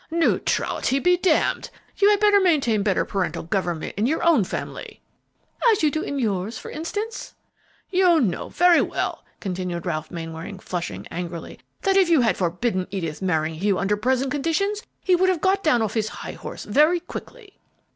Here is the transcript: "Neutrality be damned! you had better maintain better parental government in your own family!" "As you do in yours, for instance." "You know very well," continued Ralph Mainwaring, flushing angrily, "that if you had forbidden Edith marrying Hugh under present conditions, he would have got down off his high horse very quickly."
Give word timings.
"Neutrality 0.09 0.97
be 0.97 1.15
damned! 1.15 1.69
you 1.97 2.09
had 2.09 2.19
better 2.19 2.39
maintain 2.39 2.81
better 2.81 3.05
parental 3.05 3.43
government 3.43 3.93
in 3.95 4.07
your 4.07 4.23
own 4.23 4.43
family!" 4.43 4.99
"As 5.71 5.83
you 5.83 5.91
do 5.91 6.01
in 6.01 6.17
yours, 6.17 6.57
for 6.57 6.71
instance." 6.71 7.35
"You 7.91 8.19
know 8.19 8.49
very 8.49 8.81
well," 8.81 9.23
continued 9.39 9.85
Ralph 9.85 10.09
Mainwaring, 10.09 10.57
flushing 10.57 11.05
angrily, 11.11 11.59
"that 11.83 11.97
if 11.97 12.09
you 12.09 12.21
had 12.21 12.35
forbidden 12.35 12.87
Edith 12.89 13.21
marrying 13.21 13.59
Hugh 13.59 13.77
under 13.77 13.95
present 13.95 14.31
conditions, 14.31 14.81
he 15.03 15.15
would 15.15 15.29
have 15.29 15.39
got 15.39 15.61
down 15.63 15.83
off 15.83 15.93
his 15.93 16.09
high 16.09 16.31
horse 16.33 16.63
very 16.65 16.99
quickly." 16.99 17.59